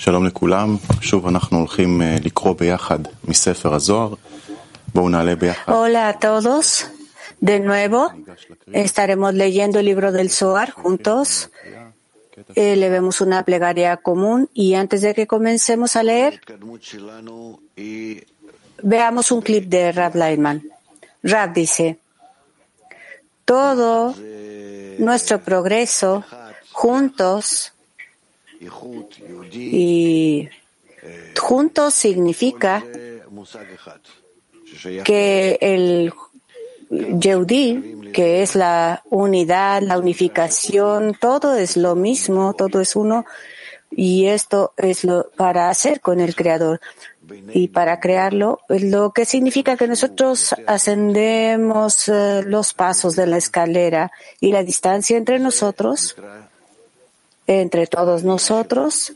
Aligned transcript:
שלום 0.00 0.26
לכולם, 0.26 0.76
שוב 1.00 1.26
אנחנו 1.26 1.58
הולכים 1.58 2.02
לקרוא 2.24 2.54
ביחד 2.58 2.98
מספר 3.24 3.74
הזוהר. 3.74 4.14
בואו 4.94 5.08
נעלה 5.08 5.34
ביחד. 5.34 5.72
Hola 5.72 6.08
a 6.08 6.18
todos. 6.18 6.86
De 7.40 7.60
nuevo, 7.60 8.10
estaremos 8.72 9.34
leyendo 9.34 9.78
el 9.80 9.86
libro 9.86 10.10
del 10.10 10.30
Zohar 10.30 10.70
juntos. 10.70 11.50
Eh, 12.54 12.76
le 12.76 12.88
vemos 12.88 13.20
una 13.20 13.42
plegaria 13.44 13.96
común 13.96 14.48
y 14.54 14.74
antes 14.74 15.00
de 15.02 15.14
que 15.14 15.26
comencemos 15.26 15.96
a 15.96 16.02
leer, 16.02 16.40
veamos 18.82 19.30
un 19.30 19.40
clip 19.42 19.64
de 19.68 19.92
Rab 19.92 20.14
Lightman. 20.16 20.62
Rab 21.22 21.52
dice, 21.52 21.98
todo 23.44 24.14
nuestro 24.98 25.40
progreso 25.40 26.24
juntos 26.72 27.72
y 29.53 30.49
juntos 31.39 31.93
significa 31.93 32.83
que 35.03 35.57
el 35.59 36.13
Yehudi, 36.91 38.11
que 38.13 38.43
es 38.43 38.55
la 38.55 39.03
unidad, 39.09 39.81
la 39.81 39.97
unificación, 39.97 41.15
todo 41.19 41.55
es 41.55 41.77
lo 41.77 41.95
mismo, 41.95 42.53
todo 42.53 42.81
es 42.81 42.95
uno, 42.95 43.25
y 43.89 44.27
esto 44.27 44.73
es 44.77 45.03
lo 45.03 45.29
para 45.31 45.69
hacer 45.69 46.01
con 46.01 46.19
el 46.19 46.35
Creador. 46.35 46.79
Y 47.53 47.69
para 47.69 48.01
crearlo, 48.01 48.59
lo 48.67 49.11
que 49.11 49.23
significa 49.23 49.77
que 49.77 49.87
nosotros 49.87 50.53
ascendemos 50.67 52.09
eh, 52.09 52.41
los 52.45 52.73
pasos 52.73 53.15
de 53.15 53.25
la 53.25 53.37
escalera 53.37 54.11
y 54.41 54.51
la 54.51 54.63
distancia 54.63 55.17
entre 55.17 55.39
nosotros, 55.39 56.17
entre 57.47 57.87
todos 57.87 58.23
nosotros, 58.23 59.13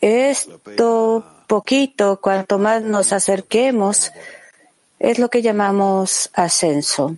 esto 0.00 1.24
poquito, 1.46 2.20
cuanto 2.20 2.58
más 2.58 2.82
nos 2.82 3.12
acerquemos, 3.12 4.12
es 4.98 5.18
lo 5.18 5.28
que 5.28 5.42
llamamos 5.42 6.30
ascenso. 6.34 7.16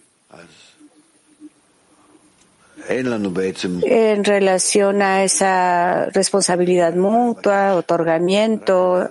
En 2.88 4.24
relación 4.24 5.02
a 5.02 5.22
esa 5.22 6.06
responsabilidad 6.06 6.94
mutua, 6.94 7.74
otorgamiento, 7.74 9.10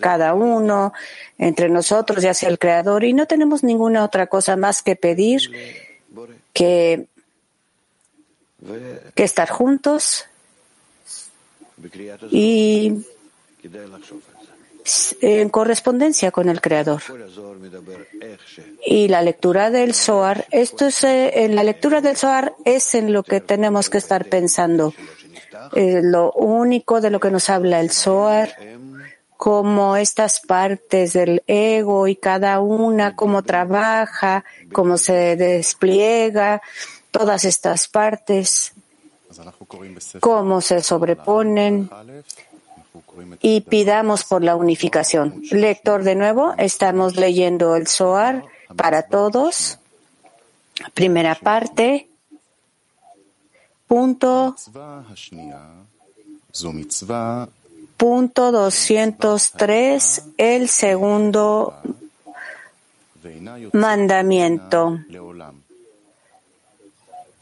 cada 0.00 0.32
uno, 0.32 0.94
entre 1.36 1.68
nosotros 1.68 2.24
y 2.24 2.28
hacia 2.28 2.48
el 2.48 2.58
Creador, 2.58 3.04
y 3.04 3.12
no 3.12 3.26
tenemos 3.26 3.62
ninguna 3.62 4.02
otra 4.02 4.28
cosa 4.28 4.56
más 4.56 4.82
que 4.82 4.96
pedir 4.96 5.42
que, 6.54 7.06
que 9.14 9.24
estar 9.24 9.48
juntos 9.48 10.26
y 12.30 13.04
en 15.20 15.48
correspondencia 15.48 16.30
con 16.30 16.48
el 16.48 16.60
Creador. 16.60 17.02
Y 18.84 19.08
la 19.08 19.22
lectura 19.22 19.70
del 19.70 19.94
Zohar, 19.94 20.46
esto 20.50 20.86
es, 20.86 21.04
eh, 21.04 21.44
en 21.44 21.54
la 21.54 21.62
lectura 21.62 22.00
del 22.00 22.16
Zohar 22.16 22.54
es 22.64 22.94
en 22.94 23.12
lo 23.12 23.22
que 23.22 23.40
tenemos 23.40 23.90
que 23.90 23.98
estar 23.98 24.26
pensando. 24.26 24.92
Eh, 25.74 26.00
lo 26.02 26.32
único 26.32 27.00
de 27.00 27.10
lo 27.10 27.20
que 27.20 27.30
nos 27.30 27.48
habla 27.48 27.80
el 27.80 27.90
Zohar, 27.90 28.56
como 29.36 29.96
estas 29.96 30.40
partes 30.40 31.12
del 31.12 31.42
ego 31.46 32.08
y 32.08 32.16
cada 32.16 32.60
una, 32.60 33.16
cómo 33.16 33.42
trabaja, 33.42 34.44
cómo 34.72 34.98
se 34.98 35.36
despliega, 35.36 36.62
todas 37.12 37.44
estas 37.44 37.86
partes, 37.86 38.72
cómo 40.18 40.60
se 40.60 40.82
sobreponen 40.82 41.88
y 43.40 43.60
pidamos 43.60 44.24
por 44.24 44.42
la 44.42 44.56
unificación. 44.56 45.42
Lector 45.50 46.02
de 46.02 46.16
nuevo, 46.16 46.54
estamos 46.58 47.16
leyendo 47.16 47.76
el 47.76 47.86
Zohar 47.86 48.44
para 48.76 49.02
todos. 49.02 49.78
Primera 50.94 51.34
parte. 51.34 52.08
Punto. 53.86 54.56
Punto 57.96 58.52
203, 58.52 60.22
el 60.38 60.68
segundo 60.68 61.74
mandamiento. 63.72 64.98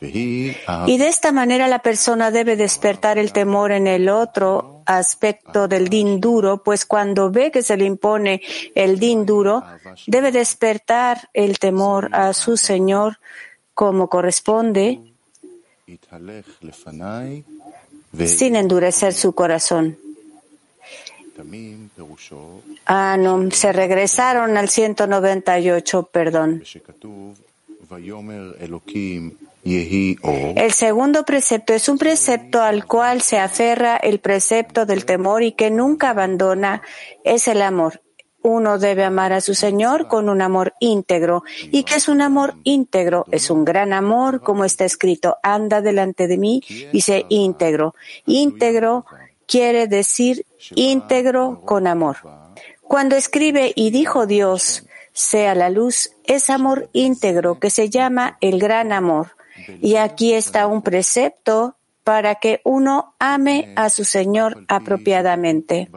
Y 0.00 0.97
de 0.97 1.09
esta 1.09 1.31
manera 1.31 1.69
la 1.69 1.81
persona 1.81 2.31
debe 2.31 2.56
despertar 2.56 3.19
el 3.19 3.33
temor 3.33 3.71
en 3.71 3.87
el 3.87 4.09
otro 4.09 4.83
aspecto 4.87 5.69
del 5.69 5.88
din 5.88 6.21
duro, 6.21 6.62
pues 6.62 6.87
cuando 6.87 7.31
ve 7.31 7.50
que 7.50 7.62
se 7.62 7.77
le 7.77 7.84
impone 7.84 8.41
el 8.75 8.99
din 8.99 9.27
duro, 9.27 9.62
debe 10.06 10.33
despertar 10.33 11.28
el 11.34 11.59
temor 11.59 12.09
a 12.12 12.33
su 12.33 12.56
Señor 12.56 13.19
como 13.75 14.09
corresponde, 14.09 15.00
sin 18.27 18.56
endurecer 18.56 19.12
su 19.12 19.34
corazón. 19.34 19.99
Ah, 22.87 23.16
no, 23.19 23.50
se 23.50 23.72
regresaron 23.72 24.56
al 24.56 24.69
198, 24.69 26.03
perdón. 26.12 26.62
El 29.65 30.72
segundo 30.72 31.25
precepto 31.25 31.75
es 31.75 31.88
un 31.88 31.98
precepto 31.98 32.62
al 32.62 32.87
cual 32.87 33.21
se 33.21 33.38
aferra 33.38 33.97
el 33.97 34.19
precepto 34.21 34.87
del 34.87 35.04
temor 35.04 35.43
y 35.43 35.53
que 35.53 35.71
nunca 35.71 36.10
abandona, 36.10 36.82
es 37.25 37.47
el 37.47 37.62
amor. 37.62 38.00
Uno 38.43 38.78
debe 38.78 39.04
amar 39.04 39.34
a 39.34 39.43
su 39.43 39.54
Señor 39.54 40.09
con 40.09 40.31
un 40.31 40.41
amor 40.41 40.72
íntegro. 40.81 41.43
¿Y 41.71 41.82
qué 41.82 41.97
es 41.97 42.09
un 42.09 42.22
amor 42.22 42.54
íntegro? 42.65 43.26
Es 43.31 43.50
un 43.50 43.66
gran 43.66 43.93
amor, 43.93 44.41
como 44.41 44.65
está 44.65 44.87
escrito, 44.87 45.37
anda 45.43 45.82
delante 45.82 46.27
de 46.27 46.38
mí 46.38 46.62
y 46.91 47.03
sé 47.03 47.27
íntegro. 47.28 47.94
Íntegro 48.25 49.04
quiere 49.47 49.88
decir 49.88 50.47
íntegro 50.75 51.60
con 51.66 51.87
amor. 51.87 52.16
Cuando 52.81 53.15
escribe 53.15 53.72
y 53.77 53.91
dijo 53.91 54.27
Dios, 54.27 54.87
sea 55.12 55.54
la 55.54 55.69
luz, 55.69 56.12
es 56.25 56.48
amor 56.48 56.88
íntegro 56.94 57.59
que 57.59 57.69
se 57.69 57.91
llama 57.91 58.38
el 58.41 58.59
gran 58.59 58.92
amor. 58.92 59.37
Y 59.81 59.97
aquí 59.97 60.34
está 60.34 60.66
un 60.66 60.82
precepto 60.82 61.76
para 62.04 62.36
que 62.36 62.60
uno 62.64 63.14
ame 63.19 63.72
a 63.76 63.91
su 63.91 64.04
Señor 64.04 64.64
apropiadamente. 64.69 65.88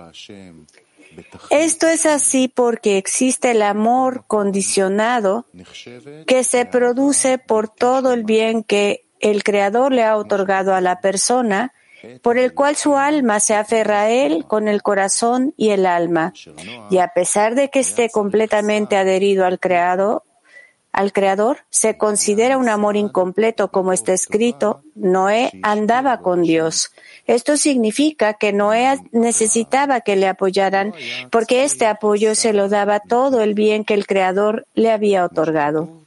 Esto 1.50 1.88
es 1.88 2.06
así 2.06 2.48
porque 2.48 2.98
existe 2.98 3.52
el 3.52 3.62
amor 3.62 4.26
condicionado 4.28 5.46
que 6.28 6.44
se 6.44 6.66
produce 6.66 7.38
por 7.38 7.70
todo 7.70 8.14
el 8.14 8.24
bien 8.24 8.64
que 8.64 9.06
el 9.20 9.44
Creador 9.44 9.92
le 9.92 10.04
ha 10.04 10.18
otorgado 10.18 10.74
a 10.76 10.82
la 10.82 11.00
persona, 11.00 11.74
por 12.22 12.38
el 12.38 12.54
cual 12.54 12.76
su 12.76 12.98
alma 12.98 13.40
se 13.40 13.56
aferra 13.56 14.02
a 14.02 14.10
él 14.10 14.46
con 14.46 14.68
el 14.68 14.82
corazón 14.82 15.54
y 15.56 15.70
el 15.70 15.86
alma. 15.86 16.34
Y 16.90 16.98
a 16.98 17.10
pesar 17.10 17.56
de 17.56 17.70
que 17.70 17.80
esté 17.80 18.10
completamente 18.10 18.98
adherido 18.98 19.46
al 19.46 19.60
Creador, 19.60 20.24
al 20.94 21.12
Creador 21.12 21.66
se 21.72 21.98
considera 21.98 22.58
un 22.58 22.70
amor 22.70 22.96
incompleto, 22.96 23.70
como 23.70 23.92
está 23.92 24.14
escrito, 24.14 24.84
Noé 24.94 25.52
andaba 25.64 26.20
con 26.20 26.44
Dios. 26.44 26.92
Esto 27.26 27.58
significa 27.58 28.36
que 28.36 28.54
Noé 28.54 29.00
necesitaba 29.12 30.02
que 30.02 30.16
le 30.16 30.28
apoyaran, 30.28 30.94
porque 31.32 31.64
este 31.64 31.88
apoyo 31.88 32.36
se 32.36 32.54
lo 32.54 32.70
daba 32.70 33.00
todo 33.00 33.42
el 33.42 33.56
bien 33.56 33.84
que 33.84 33.96
el 33.96 34.06
Creador 34.06 34.68
le 34.76 34.92
había 34.92 35.26
otorgado. 35.26 36.04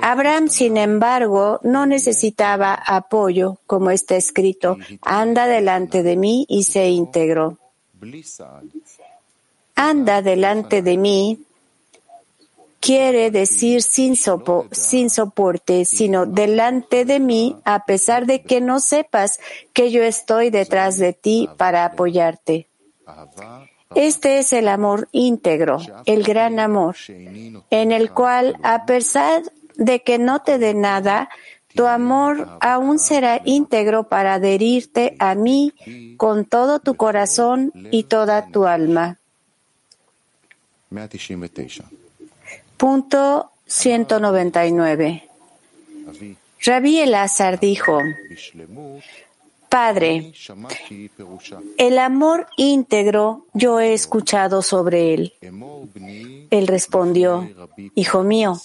Abraham, 0.00 0.48
sin 0.48 0.76
embargo, 0.76 1.60
no 1.62 1.84
necesitaba 1.84 2.74
apoyo, 2.74 3.58
como 3.66 3.90
está 3.90 4.16
escrito, 4.16 4.78
anda 5.02 5.46
delante 5.46 6.02
de 6.02 6.16
mí 6.16 6.46
y 6.48 6.62
se 6.62 6.88
integró. 6.88 7.58
Anda 9.74 10.22
delante 10.22 10.80
de 10.80 10.96
mí 10.96 11.44
quiere 12.80 13.30
decir 13.30 13.82
sin, 13.82 14.16
sin 14.16 15.10
soporte, 15.10 15.84
sino 15.84 16.26
delante 16.26 17.04
de 17.04 17.20
mí, 17.20 17.56
a 17.64 17.84
pesar 17.84 18.26
de 18.26 18.42
que 18.42 18.60
no 18.60 18.80
sepas 18.80 19.40
que 19.72 19.90
yo 19.90 20.02
estoy 20.02 20.50
detrás 20.50 20.98
de 20.98 21.12
ti 21.12 21.48
para 21.56 21.84
apoyarte. 21.84 22.68
Este 23.94 24.38
es 24.38 24.52
el 24.52 24.68
amor 24.68 25.08
íntegro, 25.12 25.78
el 26.04 26.22
gran 26.22 26.58
amor, 26.60 26.96
en 27.08 27.92
el 27.92 28.10
cual, 28.12 28.56
a 28.62 28.84
pesar 28.84 29.42
de 29.76 30.02
que 30.02 30.18
no 30.18 30.42
te 30.42 30.58
dé 30.58 30.74
nada, 30.74 31.30
tu 31.74 31.86
amor 31.86 32.48
aún 32.60 32.98
será 32.98 33.40
íntegro 33.44 34.08
para 34.08 34.34
adherirte 34.34 35.16
a 35.18 35.34
mí 35.34 35.72
con 36.16 36.44
todo 36.44 36.80
tu 36.80 36.96
corazón 36.96 37.72
y 37.90 38.04
toda 38.04 38.48
tu 38.48 38.66
alma. 38.66 39.18
Punto 42.78 43.50
199. 43.66 45.28
Rabí 46.64 46.98
Elazar 47.00 47.60
dijo, 47.60 48.00
Padre, 49.68 50.32
el 51.76 51.98
amor 51.98 52.46
íntegro 52.56 53.46
yo 53.52 53.80
he 53.80 53.92
escuchado 53.92 54.62
sobre 54.62 55.12
él. 55.12 55.34
Él 56.50 56.66
respondió, 56.66 57.48
Hijo 57.94 58.22
mío, 58.22 58.60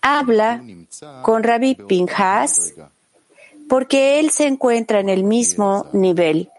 habla 0.00 0.62
con 1.22 1.42
Rabbi 1.42 1.74
Pinhas 1.74 2.72
porque 3.68 4.18
él 4.20 4.30
se 4.30 4.46
encuentra 4.46 5.00
en 5.00 5.08
el 5.08 5.24
mismo 5.24 5.86
nivel. 5.92 6.50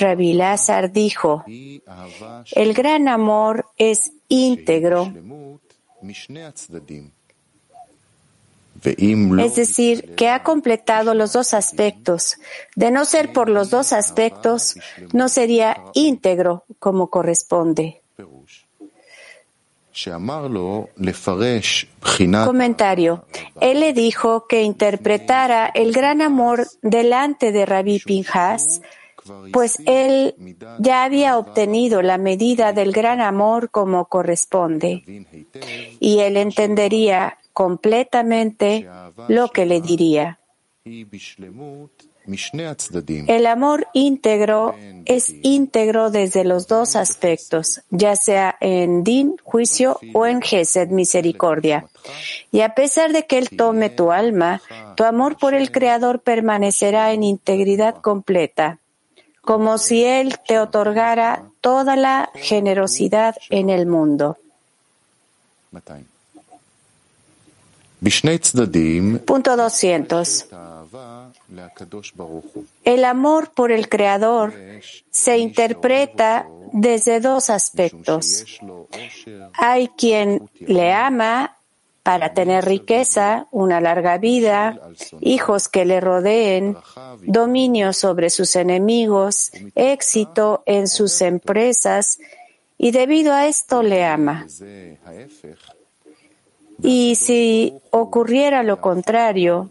Rabbi 0.00 0.32
Lazar 0.34 0.92
dijo, 0.92 1.44
el 1.46 2.74
gran 2.74 3.08
amor 3.08 3.66
es 3.76 4.12
íntegro 4.28 5.12
es 8.84 9.56
decir, 9.56 10.14
que 10.14 10.28
ha 10.28 10.42
completado 10.42 11.14
los 11.14 11.32
dos 11.32 11.54
aspectos. 11.54 12.36
De 12.76 12.90
no 12.90 13.04
ser 13.04 13.32
por 13.32 13.48
los 13.48 13.70
dos 13.70 13.92
aspectos, 13.92 14.76
no 15.12 15.28
sería 15.28 15.82
íntegro 15.94 16.64
como 16.78 17.08
corresponde. 17.08 18.02
Comentario. 22.44 23.24
Él 23.60 23.80
le 23.80 23.92
dijo 23.92 24.46
que 24.48 24.62
interpretara 24.62 25.66
el 25.66 25.92
gran 25.92 26.20
amor 26.20 26.66
delante 26.82 27.52
de 27.52 27.64
Rabbi 27.64 28.00
Pinhas, 28.00 28.82
pues 29.52 29.78
él 29.86 30.34
ya 30.78 31.04
había 31.04 31.38
obtenido 31.38 32.02
la 32.02 32.18
medida 32.18 32.72
del 32.72 32.92
gran 32.92 33.20
amor 33.20 33.70
como 33.70 34.06
corresponde, 34.06 35.02
y 36.00 36.18
él 36.20 36.36
entendería 36.36 37.38
completamente 37.52 38.88
lo 39.28 39.48
que 39.48 39.66
le 39.66 39.80
diría. 39.80 40.38
El 43.26 43.46
amor 43.46 43.86
íntegro 43.92 44.74
es 45.04 45.34
íntegro 45.42 46.10
desde 46.10 46.44
los 46.44 46.66
dos 46.68 46.96
aspectos, 46.96 47.82
ya 47.90 48.16
sea 48.16 48.56
en 48.60 49.04
din, 49.04 49.36
juicio, 49.42 49.98
o 50.14 50.26
en 50.26 50.40
gesed, 50.40 50.88
misericordia. 50.88 51.86
Y 52.50 52.60
a 52.60 52.74
pesar 52.74 53.12
de 53.12 53.26
que 53.26 53.38
Él 53.38 53.50
tome 53.50 53.90
tu 53.90 54.10
alma, 54.10 54.62
tu 54.96 55.04
amor 55.04 55.36
por 55.36 55.54
el 55.54 55.70
Creador 55.70 56.20
permanecerá 56.20 57.12
en 57.12 57.22
integridad 57.22 57.96
completa, 57.96 58.78
como 59.44 59.78
si 59.78 60.04
Él 60.04 60.38
te 60.46 60.58
otorgara 60.58 61.44
toda 61.60 61.96
la 61.96 62.30
generosidad 62.34 63.36
en 63.50 63.70
el 63.70 63.86
mundo. 63.86 64.38
Punto 69.24 69.56
200. 69.56 70.46
El 72.84 73.04
amor 73.04 73.50
por 73.52 73.72
el 73.72 73.88
Creador 73.88 74.54
se 75.10 75.38
interpreta 75.38 76.46
desde 76.72 77.20
dos 77.20 77.50
aspectos. 77.50 78.44
Hay 79.54 79.88
quien 79.88 80.48
le 80.60 80.92
ama 80.92 81.53
para 82.04 82.34
tener 82.34 82.66
riqueza, 82.66 83.48
una 83.50 83.80
larga 83.80 84.18
vida, 84.18 84.78
hijos 85.20 85.68
que 85.68 85.86
le 85.86 86.00
rodeen, 86.00 86.76
dominio 87.22 87.94
sobre 87.94 88.28
sus 88.28 88.56
enemigos, 88.56 89.50
éxito 89.74 90.62
en 90.66 90.86
sus 90.86 91.22
empresas, 91.22 92.18
y 92.76 92.90
debido 92.90 93.32
a 93.32 93.46
esto 93.46 93.82
le 93.82 94.04
ama. 94.04 94.46
Y 96.82 97.14
si 97.14 97.72
ocurriera 97.90 98.62
lo 98.62 98.82
contrario, 98.82 99.70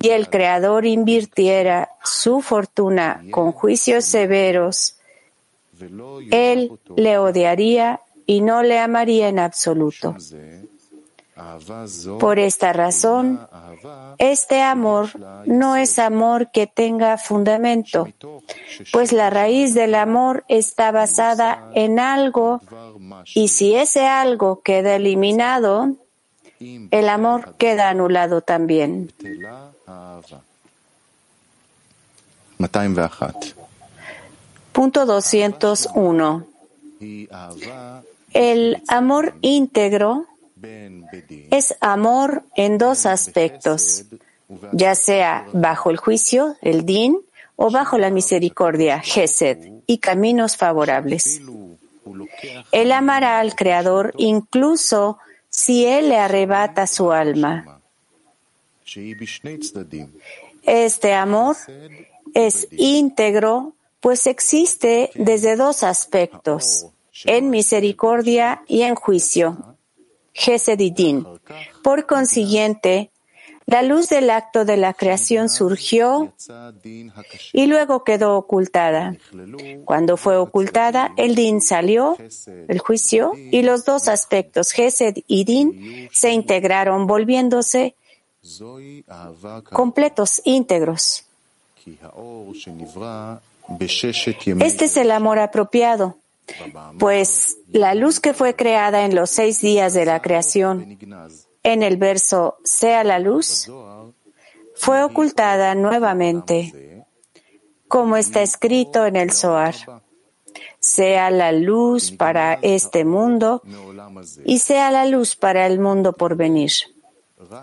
y 0.00 0.10
el 0.10 0.30
Creador 0.30 0.86
invirtiera 0.86 1.90
su 2.04 2.40
fortuna 2.40 3.24
con 3.32 3.50
juicios 3.50 4.04
severos, 4.04 4.96
Él 6.30 6.70
le 6.94 7.18
odiaría 7.18 8.00
y 8.26 8.42
no 8.42 8.62
le 8.62 8.78
amaría 8.78 9.28
en 9.28 9.40
absoluto. 9.40 10.14
Por 12.20 12.38
esta 12.38 12.72
razón, 12.72 13.40
este 14.18 14.62
amor 14.62 15.08
no 15.46 15.74
es 15.74 15.98
amor 15.98 16.50
que 16.52 16.68
tenga 16.68 17.18
fundamento, 17.18 18.08
pues 18.92 19.12
la 19.12 19.30
raíz 19.30 19.74
del 19.74 19.96
amor 19.96 20.44
está 20.48 20.92
basada 20.92 21.70
en 21.74 21.98
algo 21.98 22.60
y 23.34 23.48
si 23.48 23.74
ese 23.74 24.06
algo 24.06 24.62
queda 24.62 24.94
eliminado, 24.94 25.96
el 26.60 27.08
amor 27.08 27.56
queda 27.58 27.88
anulado 27.88 28.40
también. 28.40 29.12
Punto 34.72 35.06
201. 35.06 36.46
El 38.32 38.82
amor 38.88 39.34
íntegro 39.40 40.26
es 41.50 41.76
amor 41.80 42.44
en 42.56 42.78
dos 42.78 43.06
aspectos, 43.06 44.04
ya 44.72 44.94
sea 44.94 45.46
bajo 45.52 45.90
el 45.90 45.96
juicio, 45.96 46.56
el 46.62 46.84
din, 46.84 47.18
o 47.56 47.70
bajo 47.70 47.98
la 47.98 48.10
misericordia, 48.10 49.00
gesed, 49.00 49.58
y 49.86 49.98
caminos 49.98 50.56
favorables. 50.56 51.40
Él 52.72 52.92
amará 52.92 53.40
al 53.40 53.54
Creador 53.54 54.12
incluso 54.16 55.18
si 55.48 55.86
Él 55.86 56.08
le 56.08 56.18
arrebata 56.18 56.86
su 56.86 57.12
alma. 57.12 57.80
Este 60.62 61.14
amor 61.14 61.56
es 62.34 62.68
íntegro, 62.72 63.74
pues 64.00 64.26
existe 64.26 65.10
desde 65.14 65.56
dos 65.56 65.82
aspectos, 65.82 66.86
en 67.24 67.50
misericordia 67.50 68.62
y 68.66 68.82
en 68.82 68.94
juicio. 68.94 69.73
Gesedidin. 70.34 71.26
Por 71.82 72.06
consiguiente, 72.06 73.10
la 73.66 73.82
luz 73.82 74.08
del 74.08 74.28
acto 74.28 74.64
de 74.66 74.76
la 74.76 74.92
creación 74.92 75.48
surgió 75.48 76.34
y 77.52 77.66
luego 77.66 78.04
quedó 78.04 78.36
ocultada. 78.36 79.16
Cuando 79.86 80.16
fue 80.18 80.36
ocultada, 80.36 81.12
el 81.16 81.34
din 81.34 81.62
salió, 81.62 82.18
el 82.68 82.78
juicio, 82.78 83.32
y 83.36 83.62
los 83.62 83.86
dos 83.86 84.08
aspectos, 84.08 84.72
Gesed 84.72 85.16
y 85.26 85.44
din, 85.44 86.10
se 86.12 86.32
integraron, 86.32 87.06
volviéndose 87.06 87.94
completos, 89.72 90.42
íntegros. 90.44 91.24
Este 94.60 94.84
es 94.84 94.96
el 94.98 95.10
amor 95.10 95.38
apropiado, 95.38 96.18
pues 96.98 97.58
la 97.74 97.94
luz 97.94 98.20
que 98.20 98.34
fue 98.34 98.54
creada 98.54 99.04
en 99.04 99.14
los 99.14 99.30
seis 99.30 99.60
días 99.60 99.94
de 99.94 100.04
la 100.04 100.22
creación 100.22 100.96
en 101.64 101.82
el 101.82 101.96
verso 101.96 102.58
sea 102.62 103.02
la 103.02 103.18
luz, 103.18 103.68
fue 104.76 105.02
ocultada 105.02 105.74
nuevamente, 105.74 107.04
como 107.88 108.16
está 108.16 108.42
escrito 108.42 109.06
en 109.06 109.16
el 109.16 109.32
Zohar. 109.32 109.74
Sea 110.78 111.30
la 111.30 111.50
luz 111.50 112.12
para 112.12 112.54
este 112.62 113.04
mundo 113.04 113.62
y 114.44 114.58
sea 114.58 114.92
la 114.92 115.06
luz 115.06 115.34
para 115.34 115.66
el 115.66 115.80
mundo 115.80 116.12
por 116.12 116.36
venir. 116.36 116.70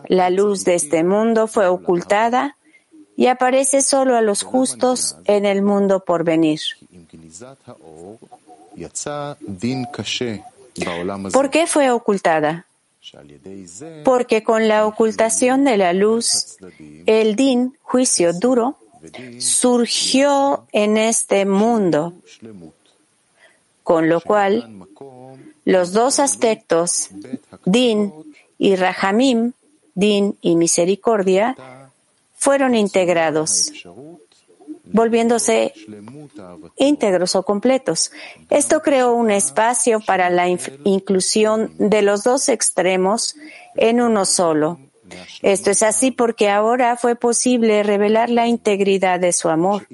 La 0.08 0.30
luz 0.30 0.66
de 0.66 0.76
este 0.76 1.06
mundo 1.06 1.48
fue 1.48 1.68
ocultada 1.68 2.58
y 3.16 3.28
aparece 3.28 3.82
solo 3.82 4.18
a 4.18 4.22
los 4.22 4.44
justos 4.44 5.16
en 5.26 5.46
el 5.46 5.62
mundo 5.62 6.04
por 6.04 6.26
venir. 6.26 6.60
¿Por 11.32 11.50
qué 11.50 11.68
fue 11.68 11.92
ocultada? 11.92 12.66
Porque 14.06 14.44
con 14.44 14.68
la 14.68 14.86
ocultación 14.86 15.64
de 15.64 15.78
la 15.78 15.94
luz, 15.94 16.58
el 17.06 17.36
din, 17.36 17.78
juicio 17.82 18.32
duro, 18.34 18.78
surgió 19.40 20.66
en 20.72 20.98
este 20.98 21.46
mundo, 21.46 22.14
con 23.84 24.08
lo 24.08 24.22
cual 24.22 24.86
los 25.66 25.94
dos 25.94 26.20
aspectos, 26.20 27.10
din 27.66 28.14
y 28.58 28.76
rahamim, 28.76 29.54
din 29.96 30.38
y 30.42 30.56
misericordia, 30.56 31.56
fueron 32.38 32.76
integrados 32.76 33.72
volviéndose 34.94 35.74
íntegros 36.78 37.36
o 37.36 37.44
completos. 37.44 38.12
Esto 38.50 38.82
creó 38.82 39.14
un 39.14 39.32
espacio 39.32 40.00
para 40.00 40.30
la 40.30 40.48
inclusión 40.48 41.74
de 41.78 42.02
los 42.02 42.24
dos 42.24 42.50
extremos 42.50 43.36
en 43.76 44.02
uno 44.02 44.26
solo. 44.26 44.80
Esto 45.42 45.72
es 45.72 45.84
así 45.84 46.12
porque 46.12 46.50
ahora 46.50 46.96
fue 46.96 47.16
posible 47.16 47.84
revelar 47.84 48.30
la 48.30 48.48
integridad 48.48 49.20
de 49.20 49.34
su 49.34 49.50
amor, 49.50 49.88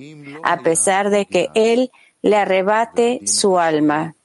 a 0.44 0.62
pesar 0.62 1.10
de 1.10 1.26
que 1.26 1.50
Él 1.56 1.92
le 2.22 2.36
arrebate 2.36 3.22
su 3.26 3.58
alma. 3.58 4.16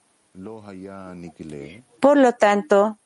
Por 2.01 2.17
lo 2.17 2.33
tanto, 2.33 2.99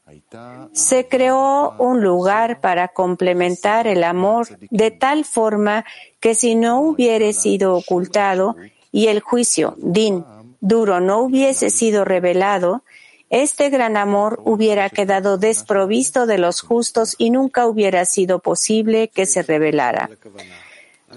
se 0.73 1.09
creó 1.09 1.75
un 1.79 2.03
lugar 2.03 2.61
para 2.61 2.89
complementar 2.89 3.87
el 3.87 4.05
amor 4.05 4.47
de 4.71 4.91
tal 4.91 5.25
forma 5.25 5.85
que 6.21 6.35
si 6.35 6.55
no 6.55 6.81
hubiera 6.81 7.33
sido 7.33 7.75
ocultado 7.75 8.57
y 8.93 9.09
el 9.09 9.21
juicio, 9.21 9.75
din, 9.79 10.25
duro 10.61 11.01
no 11.01 11.19
hubiese 11.19 11.71
sido 11.71 12.05
revelado, 12.05 12.83
este 13.31 13.71
gran 13.71 13.97
amor 13.97 14.41
hubiera 14.45 14.89
quedado 14.91 15.39
desprovisto 15.39 16.27
de 16.27 16.39
los 16.39 16.61
justos 16.61 17.17
y 17.19 17.31
nunca 17.31 17.67
hubiera 17.67 18.05
sido 18.05 18.39
posible 18.39 19.09
que 19.09 19.27
se 19.27 19.43
revelara. 19.43 20.09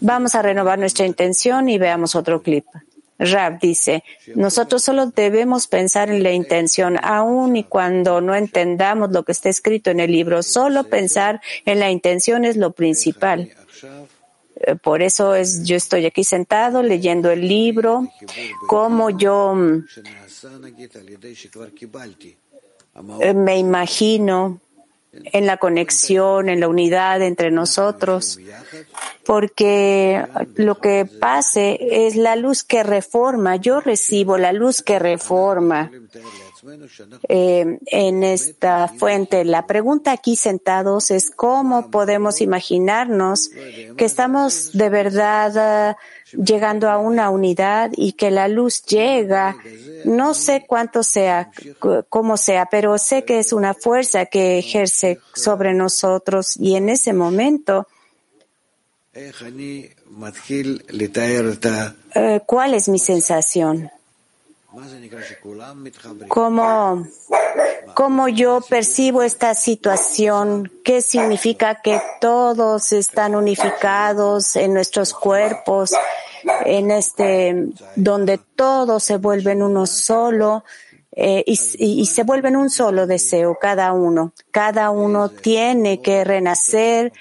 Vamos 0.02 0.34
a 0.34 0.42
renovar 0.42 0.80
nuestra 0.80 1.06
intención 1.06 1.70
y 1.70 1.78
veamos 1.78 2.16
otro 2.16 2.42
clip. 2.42 2.66
Rab 3.20 3.60
dice, 3.60 4.04
nosotros 4.34 4.82
solo 4.82 5.08
debemos 5.08 5.68
pensar 5.68 6.10
en 6.10 6.24
la 6.24 6.32
intención, 6.32 6.98
aun 7.04 7.58
y 7.58 7.66
cuando 7.66 8.22
no 8.22 8.34
entendamos 8.34 9.12
lo 9.12 9.24
que 9.24 9.34
está 9.34 9.50
escrito 9.50 9.92
en 9.92 10.00
el 10.00 10.12
libro, 10.12 10.42
solo 10.42 10.86
pensar 10.86 11.42
en 11.66 11.80
la 11.80 11.92
intención 11.92 12.46
es 12.46 12.56
lo 12.56 12.72
principal. 12.72 13.52
Eh, 14.56 14.76
por 14.76 15.02
eso 15.02 15.36
es, 15.36 15.64
yo 15.64 15.76
estoy 15.76 16.06
aquí 16.06 16.24
sentado 16.24 16.82
leyendo 16.82 17.30
el 17.30 17.48
libro, 17.48 18.08
como 18.68 19.10
yo 19.10 19.54
mm, 19.54 19.86
eh, 23.22 23.34
me 23.34 23.58
imagino 23.58 24.62
en 25.12 25.46
la 25.46 25.58
conexión, 25.58 26.50
en 26.50 26.60
la 26.60 26.68
unidad 26.68 27.22
entre 27.22 27.52
nosotros, 27.52 28.40
porque 29.26 30.24
lo 30.56 30.80
que 30.80 31.06
pase 31.06 31.78
es 32.08 32.16
la 32.16 32.36
luz 32.36 32.64
que 32.64 32.84
reforma. 32.84 33.56
Yo 33.56 33.80
recibo 33.80 34.38
la 34.38 34.54
luz 34.54 34.82
que 34.82 35.00
reforma 35.00 35.92
eh, 37.28 37.80
en 37.86 38.24
esta 38.24 38.88
fuente. 38.88 39.46
La 39.46 39.68
pregunta 39.68 40.12
aquí 40.12 40.36
sentados 40.36 41.12
es 41.12 41.32
cómo 41.32 41.90
podemos 41.92 42.42
imaginarnos 42.42 43.50
que 43.50 44.06
estamos 44.06 44.72
de 44.74 44.90
verdad 44.90 45.96
uh, 46.34 46.44
llegando 46.44 46.90
a 46.90 46.98
una 46.98 47.30
unidad 47.30 47.92
y 47.96 48.14
que 48.14 48.32
la 48.32 48.48
luz 48.48 48.84
llega. 48.84 49.58
No 50.06 50.34
sé 50.34 50.66
cuánto 50.68 51.04
sea, 51.04 51.52
cómo 52.10 52.38
sea, 52.38 52.68
pero 52.68 52.98
sé 52.98 53.26
que 53.26 53.40
es 53.40 53.54
una 53.54 53.74
fuerza 53.74 54.26
que 54.26 54.60
ejerce 54.60 55.20
sobre 55.34 55.74
nosotros 55.74 56.58
y 56.58 56.76
en 56.76 56.90
ese 56.90 57.14
momento 57.14 57.88
eh, 62.16 62.40
¿Cuál 62.46 62.74
es 62.74 62.88
mi 62.88 63.00
sensación? 63.00 63.92
¿Cómo, 66.28 67.08
¿Cómo 67.96 68.28
yo 68.28 68.62
percibo 68.62 69.24
esta 69.24 69.56
situación? 69.56 70.72
¿Qué 70.84 71.02
significa 71.02 71.82
que 71.82 72.00
todos 72.22 72.92
están 72.92 73.36
unificados 73.36 74.56
en 74.56 74.76
nuestros 74.76 75.14
cuerpos, 75.14 75.94
en 76.66 76.92
este, 76.92 77.70
donde 77.96 78.40
todos 78.56 79.04
se 79.04 79.18
vuelven 79.18 79.64
uno 79.64 79.88
solo? 79.88 80.64
Eh, 81.22 81.44
y, 81.48 82.06
se 82.06 82.24
vuelven 82.24 82.56
un 82.56 82.70
solo 82.70 83.08
deseo, 83.08 83.58
cada 83.60 83.92
uno. 83.92 84.32
Cada 84.52 84.90
uno 84.92 85.28
tiene 85.30 86.02
que 86.02 86.24
renacer. 86.24 87.12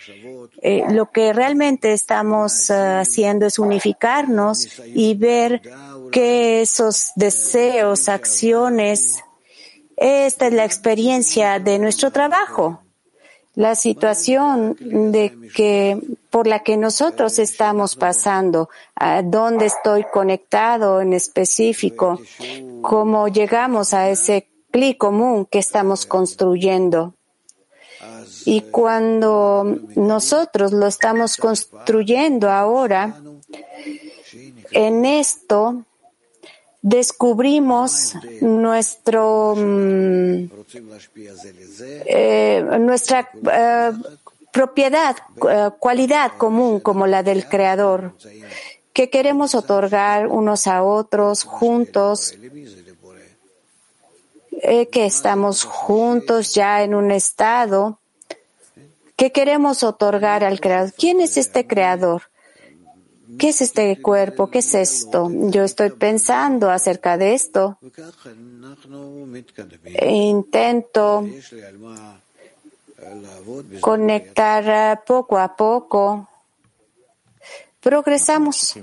Eh, 0.63 0.85
lo 0.91 1.11
que 1.11 1.33
realmente 1.33 1.93
estamos 1.93 2.71
uh, 2.71 3.01
haciendo 3.01 3.47
es 3.47 3.59
unificarnos 3.59 4.81
y 4.87 5.15
ver 5.15 5.63
que 6.11 6.61
esos 6.63 7.13
deseos, 7.17 8.09
acciones, 8.09 9.23
esta 9.97 10.47
es 10.47 10.53
la 10.53 10.65
experiencia 10.65 11.59
de 11.59 11.79
nuestro 11.79 12.13
trabajo, 12.13 12.83
la 13.55 13.75
situación 13.75 14.77
de 14.81 15.37
que 15.55 15.99
por 16.31 16.47
la 16.47 16.61
que 16.61 16.77
nosotros 16.77 17.41
estamos 17.41 17.97
pasando, 17.97 18.69
a 18.95 19.23
dónde 19.23 19.67
estoy 19.67 20.05
conectado 20.05 21.01
en 21.01 21.13
específico, 21.13 22.21
cómo 22.83 23.27
llegamos 23.27 23.93
a 23.95 24.09
ese 24.09 24.49
clic 24.71 24.99
común 24.99 25.47
que 25.47 25.59
estamos 25.59 26.07
construyendo. 26.07 27.15
Y 28.45 28.61
cuando 28.61 29.79
nosotros 29.97 30.73
lo 30.73 30.87
estamos 30.87 31.37
construyendo 31.37 32.51
ahora, 32.51 33.21
en 34.71 35.05
esto 35.05 35.85
descubrimos 36.89 38.15
nuestro, 38.41 39.55
mm, 39.57 40.45
eh, 42.07 42.65
nuestra 42.81 43.31
eh, 43.53 43.93
propiedad, 44.51 45.17
eh, 45.51 45.71
cualidad 45.79 46.33
común 46.39 46.81
como 46.81 47.07
la 47.07 47.23
del 47.23 47.47
Creador, 47.47 48.15
que 48.95 49.11
queremos 49.11 49.55
otorgar 49.55 50.29
unos 50.29 50.67
a 50.67 50.83
otros 50.83 51.45
juntos, 51.45 52.35
que 54.61 55.07
estamos 55.07 55.63
juntos 55.63 56.53
ya 56.55 56.83
en 56.83 56.95
un 56.95 57.13
estado 57.13 58.01
que 59.15 59.31
queremos 59.31 59.85
otorgar 59.85 60.43
al 60.43 60.59
Creador. 60.61 60.93
¿Quién 60.97 61.21
es 61.21 61.37
este 61.37 61.67
Creador? 61.67 62.23
¿Qué 63.37 63.51
es 63.51 63.61
este 63.61 64.01
cuerpo? 64.01 64.49
¿Qué 64.49 64.61
es 64.61 64.75
esto? 64.75 65.29
Yo 65.31 65.65
estoy 65.65 65.91
pensando 65.91 66.71
acerca 66.71 67.19
de 67.19 67.35
esto. 67.35 67.79
Intento 70.03 71.27
conectar 73.81 75.05
poco 75.05 75.39
a 75.39 75.55
poco. 75.55 76.29
Progresamos. 77.81 78.75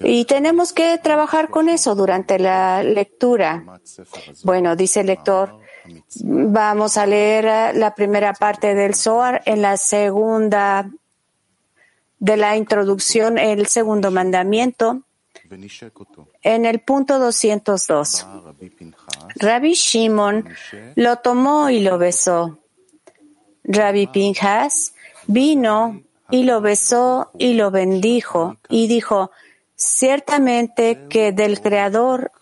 Y 0.00 0.24
tenemos 0.24 0.72
que 0.72 0.98
trabajar 0.98 1.50
con 1.50 1.68
eso 1.68 1.94
durante 1.94 2.38
la 2.38 2.82
lectura. 2.82 3.64
Bueno, 4.42 4.76
dice 4.76 5.00
el 5.00 5.06
lector, 5.06 5.58
vamos 6.20 6.96
a 6.96 7.06
leer 7.06 7.76
la 7.76 7.94
primera 7.94 8.32
parte 8.32 8.74
del 8.74 8.94
Zohar 8.94 9.42
en 9.46 9.62
la 9.62 9.76
segunda 9.76 10.90
de 12.18 12.36
la 12.36 12.56
introducción, 12.56 13.38
el 13.38 13.66
segundo 13.66 14.10
mandamiento, 14.10 15.02
en 16.42 16.66
el 16.66 16.80
punto 16.80 17.18
202. 17.18 18.26
Rabbi 19.36 19.72
Shimon 19.74 20.48
lo 20.94 21.16
tomó 21.16 21.70
y 21.70 21.80
lo 21.80 21.98
besó. 21.98 22.58
Rabbi 23.64 24.06
Pinhas 24.06 24.94
vino 25.26 26.02
y 26.30 26.44
lo 26.44 26.60
besó 26.60 27.30
y 27.38 27.54
lo 27.54 27.70
bendijo 27.70 28.56
y 28.68 28.86
dijo, 28.86 29.30
ciertamente 29.76 31.06
que 31.08 31.32
del 31.32 31.60
Creador 31.60 32.32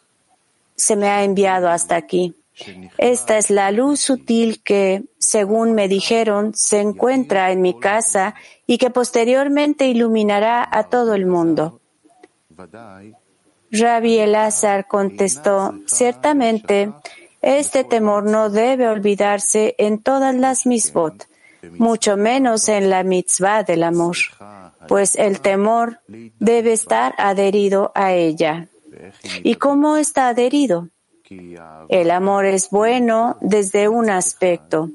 se 0.77 0.97
me 0.97 1.09
ha 1.09 1.25
enviado 1.25 1.69
hasta 1.69 1.97
aquí. 1.97 2.35
Esta 2.99 3.39
es 3.39 3.51
la 3.51 3.71
luz 3.73 4.01
sutil 4.01 4.63
que, 4.63 5.05
según 5.19 5.75
me 5.75 5.89
dijeron, 5.89 6.55
se 6.55 6.81
encuentra 6.81 7.51
en 7.51 7.63
mi 7.63 7.79
casa 7.79 8.35
y 8.67 8.79
que 8.79 8.91
posteriormente 8.91 9.89
iluminará 9.89 10.67
a 10.71 10.85
todo 10.85 11.15
el 11.15 11.27
mundo. 11.27 11.81
Rabbi 13.71 14.19
Elazar 14.19 14.87
contestó, 14.87 15.75
ciertamente, 15.87 16.93
este 17.43 17.83
temor 17.83 18.25
no 18.25 18.51
debe 18.51 18.87
olvidarse 18.89 19.75
en 19.79 20.01
todas 20.01 20.35
las 20.35 20.65
misbot, 20.65 21.27
mucho 21.73 22.17
menos 22.17 22.69
en 22.69 22.89
la 22.89 23.03
mitzvah 23.03 23.65
del 23.65 23.83
amor, 23.83 24.17
pues 24.87 25.17
el 25.17 25.41
temor 25.41 26.01
debe 26.39 26.73
estar 26.73 27.15
adherido 27.19 27.91
a 27.95 28.13
ella. 28.13 28.69
¿Y 29.43 29.57
cómo 29.57 29.97
está 29.97 30.29
adherido? 30.29 30.89
El 31.89 32.11
amor 32.11 32.45
es 32.45 32.71
bueno 32.71 33.37
desde 33.41 33.89
un 33.89 34.11
aspecto. 34.11 34.91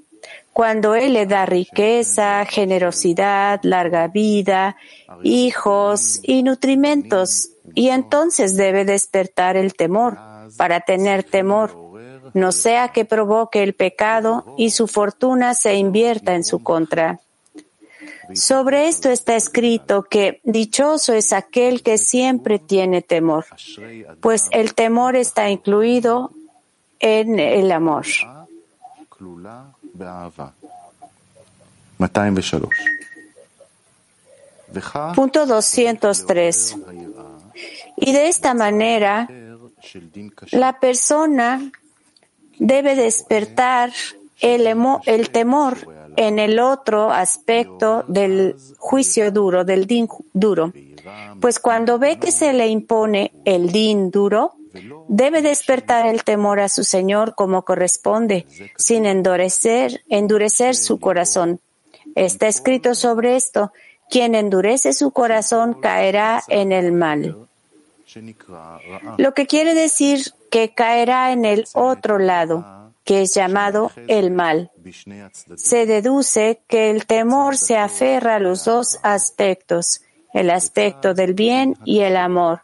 Cuando 0.54 0.96
Él 0.96 1.14
le 1.14 1.26
da 1.26 1.46
riqueza, 1.46 2.46
generosidad, 2.46 3.62
larga 3.64 4.08
vida, 4.08 4.76
hijos 5.24 6.20
y 6.24 6.44
nutrimentos, 6.44 7.52
y 7.74 7.90
entonces 7.90 8.58
debe 8.58 8.86
despertar 8.86 9.56
el 9.58 9.74
temor 9.74 10.18
para 10.58 10.82
tener 10.82 11.24
temor, 11.24 11.76
no 12.34 12.52
sea 12.52 12.90
que 12.90 13.06
provoque 13.06 13.64
el 13.64 13.74
pecado 13.74 14.54
y 14.58 14.72
su 14.72 14.88
fortuna 14.88 15.54
se 15.54 15.76
invierta 15.76 16.36
en 16.36 16.44
su 16.44 16.62
contra. 16.62 17.20
Sobre 18.34 18.88
esto 18.88 19.10
está 19.10 19.36
escrito 19.36 20.04
que 20.04 20.42
dichoso 20.44 21.14
es 21.14 21.34
aquel 21.34 21.82
que 21.82 21.98
siempre 21.98 22.60
tiene 22.60 23.02
temor, 23.02 23.46
pues 24.22 24.48
el 24.52 24.76
temor 24.76 25.16
está 25.16 25.50
incluido 25.50 26.32
en 27.00 27.40
el 27.40 27.72
amor. 27.72 28.06
Punto 35.16 35.46
203. 35.46 36.78
Y 37.98 38.12
de 38.12 38.28
esta 38.28 38.54
manera, 38.54 39.28
la 40.52 40.80
persona 40.80 41.72
debe 42.60 42.96
despertar 42.96 43.92
el, 44.40 44.68
el 45.06 45.30
temor 45.32 45.99
en 46.20 46.38
el 46.38 46.60
otro 46.60 47.12
aspecto 47.12 48.04
del 48.10 48.58
juicio 48.78 49.32
duro, 49.32 49.64
del 49.64 49.88
din 49.88 50.10
duro. 50.34 50.74
Pues 51.40 51.60
cuando 51.60 51.98
ve 51.98 52.20
que 52.20 52.34
se 52.34 52.52
le 52.52 52.68
impone 52.68 53.32
el 53.46 53.72
din 53.72 54.12
duro, 54.12 54.54
debe 55.08 55.42
despertar 55.42 56.08
el 56.08 56.26
temor 56.26 56.60
a 56.60 56.68
su 56.68 56.84
Señor 56.84 57.36
como 57.36 57.62
corresponde, 57.62 58.46
sin 58.76 59.06
endurecer, 59.06 60.02
endurecer 60.10 60.76
su 60.76 61.00
corazón. 61.00 61.62
Está 62.16 62.50
escrito 62.50 62.96
sobre 62.96 63.38
esto, 63.38 63.72
quien 64.10 64.36
endurece 64.36 64.92
su 64.92 65.12
corazón 65.12 65.74
caerá 65.76 66.44
en 66.50 66.74
el 66.74 66.92
mal. 66.92 67.48
Lo 69.18 69.34
que 69.34 69.48
quiere 69.48 69.74
decir 69.74 70.34
que 70.52 70.74
caerá 70.74 71.32
en 71.32 71.46
el 71.46 71.66
otro 71.74 72.20
lado, 72.20 72.66
que 73.10 73.24
es 73.24 73.34
llamado 73.34 73.92
el 74.08 74.30
mal. 74.30 74.70
Se 75.56 75.88
deduce 75.88 76.62
que 76.68 76.92
el 76.92 77.08
temor 77.08 77.58
se 77.58 77.76
aferra 77.76 78.36
a 78.36 78.40
los 78.40 78.66
dos 78.66 79.00
aspectos, 79.02 80.04
el 80.32 80.52
aspecto 80.52 81.16
del 81.16 81.34
bien 81.34 81.76
y 81.86 82.02
el 82.02 82.16
amor, 82.16 82.62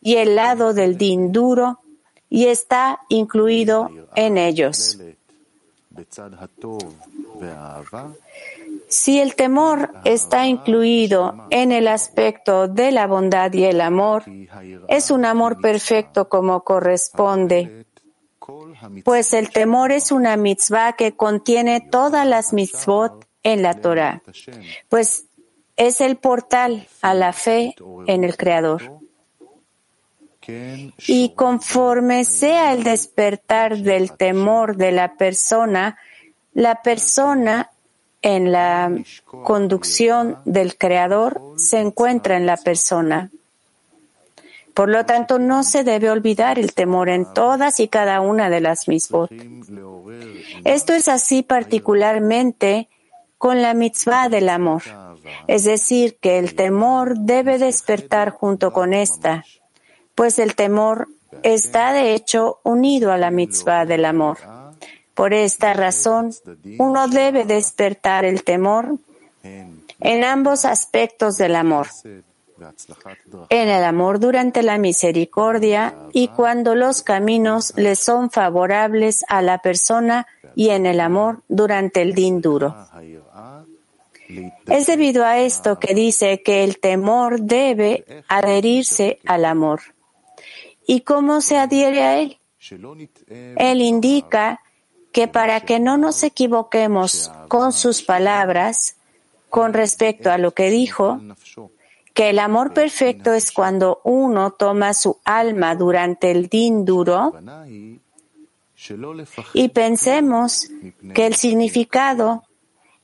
y 0.00 0.14
el 0.14 0.36
lado 0.36 0.72
del 0.72 0.96
din 0.96 1.32
duro, 1.32 1.80
y 2.30 2.46
está 2.46 3.00
incluido 3.08 3.90
en 4.14 4.38
ellos. 4.38 5.00
Si 8.88 9.18
el 9.18 9.34
temor 9.34 9.94
está 10.04 10.46
incluido 10.46 11.48
en 11.50 11.72
el 11.72 11.88
aspecto 11.88 12.68
de 12.68 12.92
la 12.92 13.08
bondad 13.08 13.52
y 13.52 13.64
el 13.64 13.80
amor, 13.80 14.22
es 14.86 15.10
un 15.10 15.24
amor 15.24 15.60
perfecto 15.60 16.28
como 16.28 16.62
corresponde, 16.62 17.84
pues 19.04 19.32
el 19.32 19.50
temor 19.50 19.92
es 19.92 20.12
una 20.12 20.36
mitzvah 20.36 20.94
que 20.94 21.16
contiene 21.16 21.80
todas 21.80 22.26
las 22.26 22.52
mitzvot 22.52 23.26
en 23.42 23.62
la 23.62 23.74
Torah, 23.74 24.22
pues 24.88 25.24
es 25.76 26.00
el 26.00 26.16
portal 26.16 26.86
a 27.02 27.14
la 27.14 27.32
fe 27.32 27.74
en 28.06 28.24
el 28.24 28.36
Creador. 28.36 28.98
Y 31.06 31.34
conforme 31.34 32.24
sea 32.24 32.72
el 32.72 32.82
despertar 32.82 33.78
del 33.78 34.12
temor 34.12 34.76
de 34.76 34.92
la 34.92 35.16
persona, 35.16 35.98
la 36.54 36.82
persona 36.82 37.70
en 38.22 38.50
la 38.50 38.90
conducción 39.44 40.38
del 40.44 40.76
Creador 40.76 41.40
se 41.56 41.80
encuentra 41.80 42.36
en 42.36 42.46
la 42.46 42.56
persona. 42.56 43.30
Por 44.78 44.90
lo 44.90 45.04
tanto, 45.04 45.40
no 45.40 45.64
se 45.64 45.82
debe 45.82 46.08
olvidar 46.08 46.56
el 46.56 46.72
temor 46.72 47.08
en 47.08 47.24
todas 47.34 47.80
y 47.80 47.88
cada 47.88 48.20
una 48.20 48.48
de 48.48 48.60
las 48.60 48.86
mitzvot. 48.86 49.28
Esto 50.62 50.92
es 50.92 51.08
así 51.08 51.42
particularmente 51.42 52.88
con 53.38 53.60
la 53.60 53.74
mitzvah 53.74 54.28
del 54.28 54.48
amor. 54.48 54.84
Es 55.48 55.64
decir, 55.64 56.18
que 56.20 56.38
el 56.38 56.54
temor 56.54 57.18
debe 57.18 57.58
despertar 57.58 58.30
junto 58.30 58.72
con 58.72 58.94
esta, 58.94 59.44
pues 60.14 60.38
el 60.38 60.54
temor 60.54 61.08
está 61.42 61.92
de 61.92 62.14
hecho 62.14 62.60
unido 62.62 63.10
a 63.10 63.18
la 63.18 63.32
mitzvah 63.32 63.84
del 63.84 64.04
amor. 64.04 64.38
Por 65.12 65.34
esta 65.34 65.72
razón, 65.72 66.30
uno 66.78 67.08
debe 67.08 67.44
despertar 67.44 68.24
el 68.24 68.44
temor 68.44 68.94
en 69.42 70.22
ambos 70.22 70.64
aspectos 70.64 71.36
del 71.36 71.56
amor. 71.56 71.88
En 73.50 73.68
el 73.68 73.84
amor 73.84 74.18
durante 74.18 74.62
la 74.62 74.78
misericordia 74.78 75.94
y 76.12 76.28
cuando 76.28 76.74
los 76.74 77.02
caminos 77.02 77.72
le 77.76 77.96
son 77.96 78.30
favorables 78.30 79.24
a 79.28 79.42
la 79.42 79.58
persona 79.58 80.26
y 80.54 80.70
en 80.70 80.86
el 80.86 81.00
amor 81.00 81.42
durante 81.48 82.02
el 82.02 82.14
din 82.14 82.40
duro. 82.40 82.74
Es 84.66 84.86
debido 84.86 85.24
a 85.24 85.38
esto 85.38 85.78
que 85.78 85.94
dice 85.94 86.42
que 86.42 86.64
el 86.64 86.78
temor 86.78 87.40
debe 87.40 88.04
adherirse 88.28 89.20
al 89.24 89.44
amor. 89.44 89.80
¿Y 90.86 91.00
cómo 91.00 91.40
se 91.40 91.58
adhiere 91.58 92.02
a 92.02 92.18
él? 92.18 92.38
Él 93.28 93.80
indica 93.80 94.60
que 95.12 95.28
para 95.28 95.60
que 95.62 95.80
no 95.80 95.96
nos 95.96 96.22
equivoquemos 96.22 97.30
con 97.48 97.72
sus 97.72 98.02
palabras 98.02 98.96
con 99.48 99.72
respecto 99.72 100.30
a 100.30 100.38
lo 100.38 100.52
que 100.52 100.70
dijo, 100.70 101.20
que 102.18 102.30
el 102.30 102.40
amor 102.40 102.74
perfecto 102.74 103.32
es 103.32 103.52
cuando 103.52 104.00
uno 104.02 104.50
toma 104.50 104.92
su 104.92 105.20
alma 105.24 105.76
durante 105.76 106.32
el 106.32 106.48
din 106.48 106.84
duro 106.84 107.32
y 109.54 109.68
pensemos 109.68 110.68
que 111.14 111.26
el 111.26 111.36
significado 111.36 112.42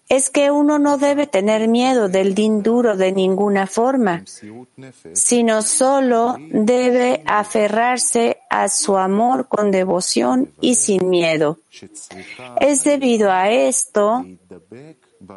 es 0.08 0.30
que 0.30 0.50
uno 0.50 0.80
no 0.80 0.98
debe 0.98 1.28
tener 1.28 1.68
miedo 1.68 2.08
del 2.08 2.34
din 2.34 2.64
duro 2.64 2.96
de 2.96 3.12
ninguna 3.12 3.68
forma, 3.68 4.24
sino 5.12 5.62
solo 5.62 6.36
debe 6.50 7.22
aferrarse 7.24 8.38
a 8.50 8.68
su 8.68 8.96
amor 8.96 9.46
con 9.46 9.70
devoción 9.70 10.50
y 10.60 10.74
sin 10.74 11.08
miedo. 11.08 11.60
Es 12.60 12.82
debido 12.82 13.30
a 13.30 13.48
esto 13.48 14.26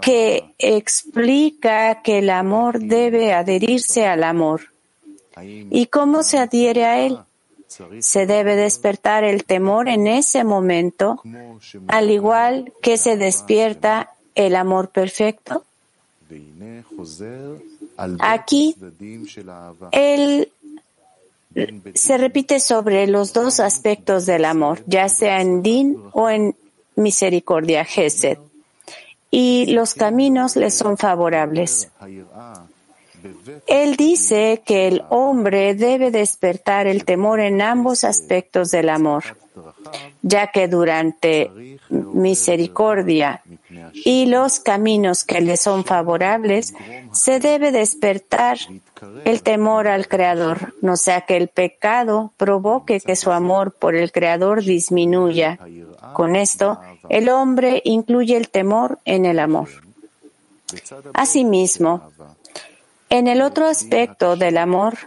que 0.02 0.54
explica 0.58 2.02
que 2.02 2.19
el 2.19 2.30
amor 2.30 2.80
debe 2.80 3.34
adherirse 3.34 4.06
al 4.06 4.23
amor. 4.23 4.73
¿Y 5.41 5.88
cómo 5.88 6.23
se 6.23 6.39
adhiere 6.39 6.86
a 6.86 7.06
él? 7.06 7.19
Se 8.00 8.26
debe 8.26 8.56
despertar 8.56 9.23
el 9.23 9.43
temor 9.43 9.88
en 9.88 10.08
ese 10.08 10.43
momento, 10.43 11.21
al 11.88 12.10
igual 12.10 12.73
que 12.82 12.97
se 12.97 13.17
despierta 13.17 14.10
el 14.38 14.56
amor 14.56 14.89
perfecto? 14.89 15.63
Aquí 18.19 18.76
él 19.91 20.52
se 21.95 22.17
repite 22.17 22.60
sobre 22.60 23.08
los 23.08 23.34
dos 23.34 23.60
aspectos 23.60 24.26
del 24.26 24.45
amor, 24.45 24.84
ya 24.86 25.10
sea 25.10 25.41
en 25.41 25.63
din 25.63 25.97
o 26.13 26.30
en 26.30 26.56
misericordia, 26.95 27.84
Gesed, 27.84 28.38
y 29.31 29.67
los 29.67 29.93
caminos 29.93 30.55
le 30.55 30.71
son 30.71 30.97
favorables. 30.97 31.89
Él 33.67 33.95
dice 33.95 34.61
que 34.65 34.87
el 34.87 35.03
hombre 35.09 35.75
debe 35.75 36.11
despertar 36.11 36.87
el 36.87 37.03
temor 37.03 37.39
en 37.39 37.61
ambos 37.61 38.03
aspectos 38.03 38.71
del 38.71 38.89
amor 38.89 39.23
ya 40.22 40.48
que 40.48 40.67
durante 40.67 41.52
misericordia 41.89 43.41
y 43.93 44.26
los 44.26 44.60
caminos 44.60 45.24
que 45.24 45.41
le 45.41 45.58
son 45.58 45.86
favorables, 45.86 46.74
se 47.12 47.39
debe 47.39 47.72
despertar 47.72 48.58
el 49.26 49.43
temor 49.43 49.88
al 49.88 50.08
Creador, 50.08 50.74
no 50.82 50.98
sea 50.98 51.22
que 51.22 51.38
el 51.38 51.48
pecado 51.48 52.34
provoque 52.38 53.00
que 53.00 53.15
su 53.15 53.32
amor 53.32 53.74
por 53.74 53.96
el 53.96 54.12
Creador 54.12 54.63
disminuya. 54.63 55.60
Con 56.13 56.36
esto, 56.36 56.80
el 57.10 57.30
hombre 57.30 57.82
incluye 57.86 58.36
el 58.38 58.50
temor 58.50 59.00
en 59.06 59.26
el 59.26 59.39
amor. 59.39 59.70
Asimismo, 61.13 62.12
en 63.10 63.28
el 63.28 63.41
otro 63.41 63.67
aspecto 63.67 64.36
del 64.36 64.58
amor, 64.58 64.98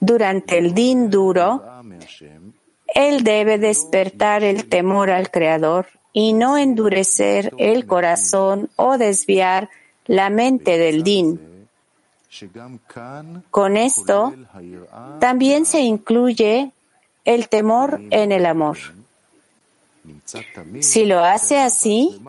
durante 0.00 0.56
el 0.58 0.72
din 0.72 1.10
duro, 1.10 1.62
él 2.94 3.24
debe 3.24 3.58
despertar 3.58 4.42
el 4.42 4.68
temor 4.68 5.10
al 5.10 5.30
Creador 5.30 5.86
y 6.12 6.32
no 6.32 6.58
endurecer 6.58 7.52
el 7.58 7.86
corazón 7.86 8.68
o 8.76 8.98
desviar 8.98 9.70
la 10.06 10.30
mente 10.30 10.78
del 10.78 11.02
din. 11.02 11.40
Con 13.50 13.76
esto, 13.76 14.34
también 15.18 15.66
se 15.66 15.80
incluye 15.80 16.72
el 17.24 17.48
temor 17.48 18.00
en 18.10 18.32
el 18.32 18.46
amor. 18.46 18.78
Si 20.80 21.04
lo 21.04 21.20
hace 21.20 21.58
así, 21.58 22.20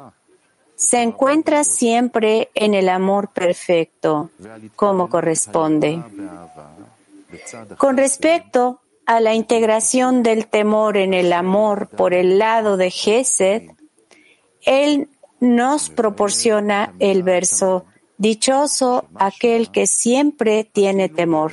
se 0.75 1.01
encuentra 1.01 1.63
siempre 1.63 2.49
en 2.55 2.73
el 2.73 2.89
amor 2.89 3.29
perfecto, 3.29 4.31
como 4.75 5.09
corresponde. 5.09 6.03
Con 7.77 7.97
respecto 7.97 8.81
a 9.15 9.19
la 9.19 9.33
integración 9.33 10.23
del 10.23 10.47
temor 10.47 10.95
en 10.95 11.13
el 11.13 11.33
amor 11.33 11.89
por 11.89 12.13
el 12.13 12.39
lado 12.39 12.77
de 12.77 12.89
Gesed, 12.89 13.63
él 14.61 15.09
nos 15.41 15.89
proporciona 15.89 16.93
el 16.99 17.21
verso 17.23 17.85
Dichoso 18.17 19.09
aquel 19.15 19.71
que 19.71 19.87
siempre 19.87 20.63
tiene 20.63 21.09
temor. 21.09 21.51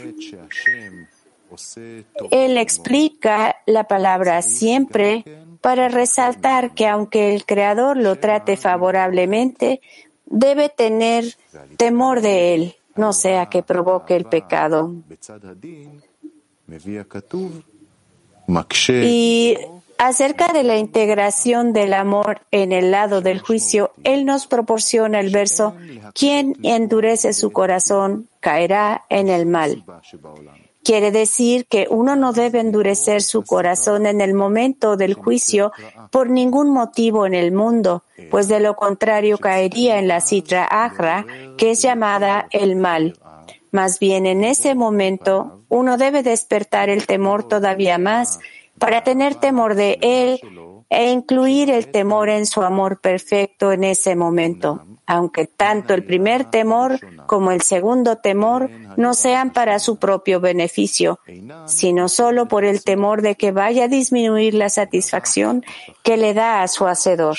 Él 2.30 2.58
explica 2.58 3.56
la 3.66 3.84
palabra 3.84 4.42
siempre 4.42 5.24
para 5.60 5.88
resaltar 5.88 6.74
que 6.74 6.86
aunque 6.86 7.34
el 7.34 7.44
Creador 7.44 7.96
lo 7.96 8.16
trate 8.16 8.56
favorablemente, 8.56 9.80
debe 10.26 10.68
tener 10.68 11.24
temor 11.76 12.20
de 12.20 12.54
él, 12.54 12.76
no 12.94 13.12
sea 13.12 13.46
que 13.46 13.62
provoque 13.64 14.14
el 14.14 14.26
pecado. 14.26 14.92
Y 19.04 19.56
Acerca 19.98 20.52
de 20.52 20.62
la 20.62 20.76
integración 20.76 21.72
del 21.72 21.92
amor 21.92 22.42
en 22.52 22.70
el 22.70 22.92
lado 22.92 23.20
del 23.20 23.40
juicio, 23.40 23.90
Él 24.04 24.24
nos 24.26 24.46
proporciona 24.46 25.18
el 25.18 25.30
verso, 25.30 25.74
quien 26.14 26.54
endurece 26.62 27.32
su 27.32 27.50
corazón 27.50 28.28
caerá 28.38 29.04
en 29.08 29.28
el 29.28 29.44
mal. 29.44 29.84
Quiere 30.84 31.10
decir 31.10 31.66
que 31.66 31.88
uno 31.90 32.14
no 32.14 32.32
debe 32.32 32.60
endurecer 32.60 33.22
su 33.22 33.42
corazón 33.42 34.06
en 34.06 34.20
el 34.20 34.34
momento 34.34 34.96
del 34.96 35.14
juicio 35.14 35.72
por 36.12 36.30
ningún 36.30 36.70
motivo 36.70 37.26
en 37.26 37.34
el 37.34 37.50
mundo, 37.50 38.04
pues 38.30 38.46
de 38.46 38.60
lo 38.60 38.76
contrario 38.76 39.36
caería 39.36 39.98
en 39.98 40.06
la 40.06 40.20
citra 40.20 40.64
agra, 40.64 41.26
que 41.56 41.72
es 41.72 41.82
llamada 41.82 42.46
el 42.52 42.76
mal. 42.76 43.18
Más 43.70 43.98
bien 43.98 44.26
en 44.26 44.44
ese 44.44 44.74
momento 44.74 45.62
uno 45.68 45.96
debe 45.96 46.22
despertar 46.22 46.88
el 46.88 47.06
temor 47.06 47.46
todavía 47.46 47.98
más 47.98 48.38
para 48.78 49.02
tener 49.04 49.34
temor 49.34 49.74
de 49.74 49.98
Él 50.00 50.40
e 50.90 51.10
incluir 51.10 51.70
el 51.70 51.88
temor 51.88 52.30
en 52.30 52.46
su 52.46 52.62
amor 52.62 53.00
perfecto 53.00 53.72
en 53.72 53.84
ese 53.84 54.16
momento, 54.16 54.86
aunque 55.06 55.46
tanto 55.46 55.92
el 55.92 56.04
primer 56.04 56.46
temor 56.46 56.98
como 57.26 57.50
el 57.50 57.60
segundo 57.60 58.16
temor 58.16 58.70
no 58.96 59.12
sean 59.12 59.52
para 59.52 59.80
su 59.80 59.96
propio 59.96 60.40
beneficio, 60.40 61.20
sino 61.66 62.08
solo 62.08 62.48
por 62.48 62.64
el 62.64 62.82
temor 62.82 63.20
de 63.20 63.34
que 63.34 63.52
vaya 63.52 63.84
a 63.84 63.88
disminuir 63.88 64.54
la 64.54 64.70
satisfacción 64.70 65.62
que 66.02 66.16
le 66.16 66.32
da 66.32 66.62
a 66.62 66.68
su 66.68 66.86
hacedor. 66.86 67.36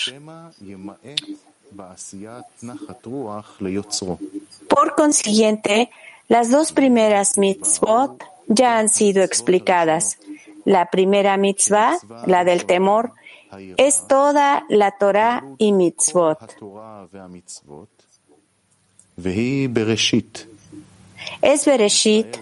Por 4.68 4.96
consiguiente, 4.96 5.90
las 6.30 6.50
dos 6.50 6.72
primeras 6.72 7.38
mitzvot 7.38 8.24
ya 8.48 8.78
han 8.78 8.88
sido 8.88 9.24
explicadas. 9.24 10.18
La 10.64 10.90
primera 10.92 11.38
mitzvah, 11.38 11.98
la 12.28 12.44
del 12.44 12.66
temor, 12.66 13.14
es 13.78 14.08
toda 14.08 14.64
la 14.70 14.92
Torah 14.92 15.44
y 15.58 15.72
mitzvot. 15.74 16.38
Es 21.42 21.66
Bereshit 21.66 22.38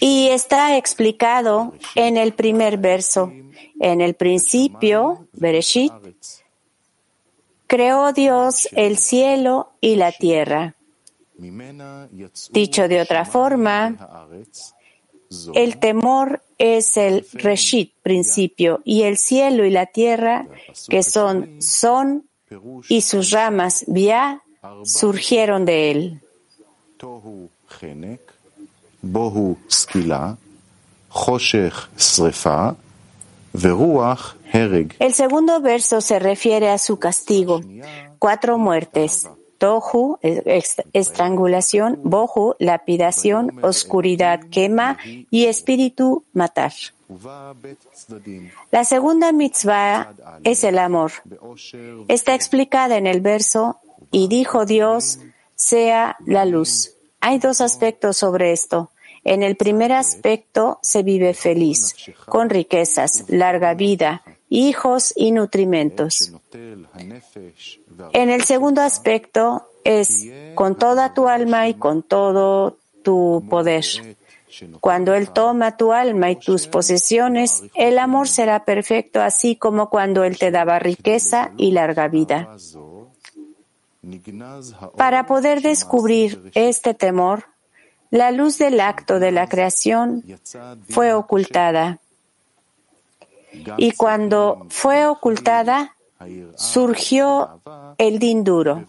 y 0.00 0.28
está 0.28 0.76
explicado 0.76 1.74
en 1.94 2.16
el 2.16 2.32
primer 2.32 2.78
verso. 2.78 3.30
En 3.78 4.00
el 4.00 4.14
principio, 4.14 5.26
Bereshit, 5.32 5.92
creó 7.66 8.12
Dios 8.12 8.68
el 8.72 8.96
cielo 8.96 9.72
y 9.80 9.96
la 9.96 10.12
tierra. 10.12 10.76
Dicho 12.50 12.88
de 12.88 13.00
otra 13.00 13.24
forma, 13.24 13.96
el 15.54 15.78
temor 15.78 16.42
es 16.58 16.96
el 16.96 17.26
reshit, 17.32 17.92
principio, 18.02 18.80
y 18.84 19.02
el 19.02 19.18
cielo 19.18 19.64
y 19.64 19.70
la 19.70 19.86
tierra, 19.86 20.46
que 20.88 21.02
son 21.02 21.60
son, 21.60 22.24
y 22.88 23.00
sus 23.00 23.30
ramas, 23.30 23.84
via, 23.88 24.42
surgieron 24.84 25.64
de 25.64 25.90
él. 25.90 26.20
El 34.98 35.14
segundo 35.14 35.60
verso 35.60 36.00
se 36.00 36.18
refiere 36.18 36.70
a 36.70 36.78
su 36.78 36.98
castigo, 36.98 37.60
cuatro 38.18 38.58
muertes, 38.58 39.28
Tohu, 39.64 40.18
estrangulación, 40.92 41.98
Bohu, 42.04 42.54
lapidación, 42.58 43.64
oscuridad, 43.64 44.40
quema 44.50 44.98
y 45.30 45.46
espíritu, 45.46 46.24
matar. 46.34 46.74
La 48.70 48.84
segunda 48.84 49.32
mitzvah 49.32 50.12
es 50.42 50.64
el 50.64 50.78
amor. 50.78 51.12
Está 52.08 52.34
explicada 52.34 52.98
en 52.98 53.06
el 53.06 53.22
verso, 53.22 53.78
y 54.10 54.28
dijo 54.28 54.66
Dios, 54.66 55.18
sea 55.54 56.18
la 56.26 56.44
luz. 56.44 56.92
Hay 57.20 57.38
dos 57.38 57.62
aspectos 57.62 58.18
sobre 58.18 58.52
esto. 58.52 58.90
En 59.24 59.42
el 59.42 59.56
primer 59.56 59.92
aspecto 59.92 60.78
se 60.82 61.02
vive 61.02 61.32
feliz, 61.32 61.96
con 62.26 62.50
riquezas, 62.50 63.24
larga 63.28 63.72
vida, 63.72 64.22
hijos 64.50 65.12
y 65.16 65.32
nutrimentos. 65.32 66.32
En 68.12 68.30
el 68.30 68.44
segundo 68.44 68.80
aspecto 68.80 69.68
es 69.84 70.26
con 70.54 70.76
toda 70.76 71.14
tu 71.14 71.28
alma 71.28 71.68
y 71.68 71.74
con 71.74 72.02
todo 72.02 72.78
tu 73.02 73.44
poder. 73.48 73.84
Cuando 74.80 75.14
Él 75.14 75.30
toma 75.30 75.76
tu 75.76 75.92
alma 75.92 76.30
y 76.30 76.36
tus 76.36 76.66
posesiones, 76.66 77.64
el 77.74 77.98
amor 77.98 78.28
será 78.28 78.64
perfecto, 78.64 79.20
así 79.20 79.56
como 79.56 79.90
cuando 79.90 80.24
Él 80.24 80.38
te 80.38 80.50
daba 80.50 80.78
riqueza 80.78 81.52
y 81.56 81.72
larga 81.72 82.08
vida. 82.08 82.56
Para 84.96 85.26
poder 85.26 85.62
descubrir 85.62 86.50
este 86.54 86.94
temor, 86.94 87.44
la 88.10 88.30
luz 88.30 88.58
del 88.58 88.80
acto 88.80 89.18
de 89.18 89.32
la 89.32 89.48
creación 89.48 90.22
fue 90.88 91.12
ocultada. 91.12 91.98
Y 93.76 93.92
cuando 93.92 94.66
fue 94.68 95.06
ocultada, 95.06 95.93
surgió 96.56 97.60
el 97.98 98.18
din 98.18 98.44
duro. 98.44 98.84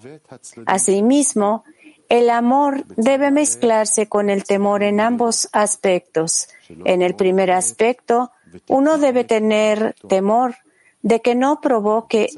Asimismo, 0.65 1.63
el 2.10 2.30
amor 2.30 2.86
debe 2.95 3.32
mezclarse 3.32 4.08
con 4.08 4.30
el 4.30 4.43
temor 4.43 4.84
en 4.84 5.00
ambos 5.00 5.50
aspectos. 5.52 6.48
En 6.86 7.02
el 7.02 7.15
primer 7.15 7.52
aspecto, 7.52 8.32
uno 8.67 8.98
debe 8.98 9.24
tener 9.24 9.95
temor 10.08 10.56
de 11.02 11.21
que 11.21 11.36
no 11.36 11.62
provoque 11.62 12.30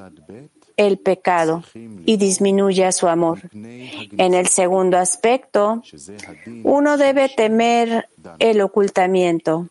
el 0.78 1.00
pecado 1.00 1.64
y 2.06 2.18
disminuya 2.18 2.92
su 2.92 3.08
amor. 3.08 3.40
En 3.54 4.34
el 4.34 4.48
segundo 4.48 4.98
aspecto, 4.98 5.82
uno 6.64 6.98
debe 6.98 7.30
temer 7.30 8.08
el 8.40 8.62
ocultamiento 8.62 9.70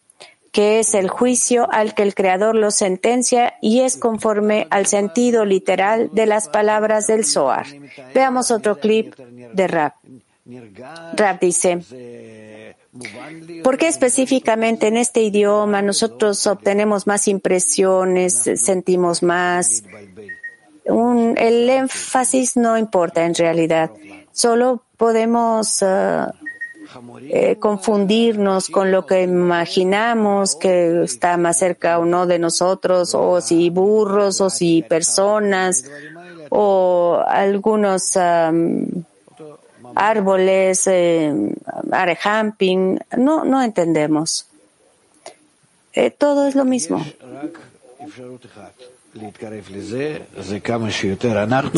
que 0.56 0.78
es 0.78 0.94
el 0.94 1.10
juicio 1.10 1.70
al 1.70 1.94
que 1.94 2.02
el 2.02 2.14
Creador 2.14 2.54
lo 2.54 2.70
sentencia 2.70 3.56
y 3.60 3.82
es 3.82 3.98
conforme 3.98 4.66
al 4.70 4.86
sentido 4.86 5.44
literal 5.44 6.08
de 6.14 6.24
las 6.24 6.48
palabras 6.48 7.06
del 7.06 7.26
Zohar. 7.26 7.66
Veamos 8.14 8.50
otro 8.50 8.78
clip 8.78 9.14
de 9.16 9.66
Rap. 9.66 9.96
Rap 11.14 11.42
dice, 11.42 11.80
¿por 13.62 13.76
qué 13.76 13.88
específicamente 13.88 14.86
en 14.86 14.96
este 14.96 15.20
idioma 15.20 15.82
nosotros 15.82 16.46
obtenemos 16.46 17.06
más 17.06 17.28
impresiones, 17.28 18.32
sentimos 18.54 19.22
más? 19.22 19.84
el 20.86 21.68
énfasis 21.68 22.56
no 22.56 22.78
importa 22.78 23.26
en 23.26 23.34
realidad, 23.34 23.90
solo 24.32 24.84
podemos 24.96 25.82
uh, 25.82 26.30
eh, 27.30 27.56
confundirnos 27.56 28.68
con 28.68 28.90
lo 28.90 29.06
que 29.06 29.22
imaginamos 29.22 30.56
que 30.56 31.02
está 31.04 31.36
más 31.36 31.58
cerca 31.58 31.98
o 31.98 32.04
no 32.04 32.26
de 32.26 32.38
nosotros, 32.38 33.14
o 33.14 33.40
si 33.40 33.70
burros, 33.70 34.40
o 34.40 34.50
si 34.50 34.82
personas, 34.82 35.84
o 36.50 37.22
algunos 37.26 38.16
árboles, 39.94 40.86
eh, 40.86 41.32
no, 43.16 43.44
no 43.44 43.62
entendemos. 43.62 44.46
Eh, 45.92 46.10
todo 46.10 46.46
es 46.46 46.54
lo 46.54 46.64
mismo. 46.64 47.04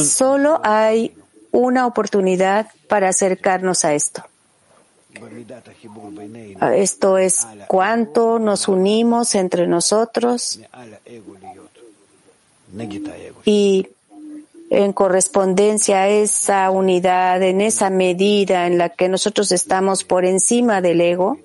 Solo 0.05 0.61
hay 0.65 1.15
una 1.53 1.87
oportunidad 1.87 2.67
para 2.89 3.09
acercarnos 3.09 3.85
a 3.85 3.95
esto. 3.95 4.25
Esto 6.75 7.19
es 7.19 7.47
cuánto 7.67 8.39
nos 8.39 8.69
unimos 8.69 9.35
entre 9.35 9.67
nosotros 9.67 10.61
y 13.45 13.89
en 14.71 14.93
correspondencia 14.93 16.03
a 16.03 16.09
esa 16.09 16.71
unidad, 16.71 17.43
en 17.43 17.61
esa 17.61 17.91
medida 17.91 18.67
en 18.67 18.79
la 18.79 18.91
que 18.91 19.09
nosotros 19.09 19.51
estamos 19.53 20.05
por 20.05 20.25
encima 20.25 20.81
del 20.81 21.01
ego, 21.01 21.39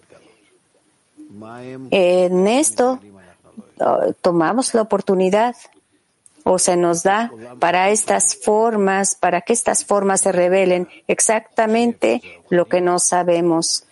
en 1.91 2.47
esto 2.47 2.99
tomamos 4.21 4.73
la 4.73 4.81
oportunidad 4.81 5.55
o 6.43 6.59
se 6.59 6.75
nos 6.77 7.03
da 7.03 7.31
para 7.59 7.89
estas 7.89 8.35
formas, 8.35 9.15
para 9.15 9.41
que 9.41 9.53
estas 9.53 9.85
formas 9.85 10.21
se 10.21 10.31
revelen 10.31 10.87
exactamente 11.07 12.21
lo 12.49 12.65
que 12.65 12.81
no 12.81 12.99
sabemos. 12.99 13.85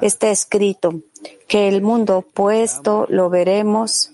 Está 0.00 0.30
escrito 0.30 1.00
que 1.48 1.68
el 1.68 1.82
mundo 1.82 2.18
opuesto 2.18 3.06
lo 3.08 3.30
veremos 3.30 4.10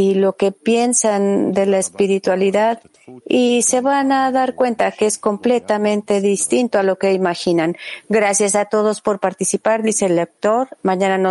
y 0.00 0.14
lo 0.14 0.34
que 0.34 0.50
piensan 0.50 1.52
de 1.52 1.66
la 1.66 1.78
espiritualidad 1.78 2.80
y 3.26 3.60
se 3.60 3.82
van 3.82 4.12
a 4.12 4.32
dar 4.32 4.54
cuenta 4.54 4.92
que 4.92 5.04
es 5.04 5.18
completamente 5.18 6.22
distinto 6.22 6.78
a 6.78 6.82
lo 6.82 6.96
que 6.96 7.12
imaginan. 7.12 7.76
Gracias 8.08 8.54
a 8.54 8.64
todos 8.64 9.02
por 9.02 9.20
participar, 9.20 9.82
dice 9.82 10.06
el 10.06 10.16
lector. 10.16 10.68
Mañana 10.82 11.18
nos 11.18 11.28